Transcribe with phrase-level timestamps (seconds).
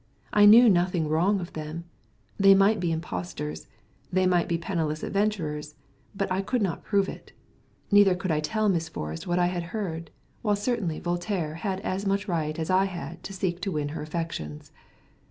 [0.33, 1.83] I knew nothing wrong of them.
[2.39, 3.67] They might be impostors,
[4.11, 5.75] they might be penniless adventurers,
[6.15, 7.33] but I could not prove it.
[7.91, 10.09] Neither could I tell Miss Forrest what I had heard,
[10.41, 14.01] while certainly Voltaire had as much right as I had to seek to win her
[14.01, 14.71] affections.